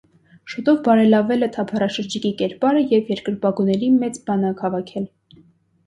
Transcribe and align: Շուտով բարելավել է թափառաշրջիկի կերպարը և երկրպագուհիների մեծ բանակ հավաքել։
Շուտով 0.53 0.79
բարելավել 0.87 1.47
է 1.49 1.51
թափառաշրջիկի 1.59 2.33
կերպարը 2.41 2.83
և 2.97 3.13
երկրպագուհիների 3.17 3.95
մեծ 4.03 4.23
բանակ 4.31 4.69
հավաքել։ 4.69 5.11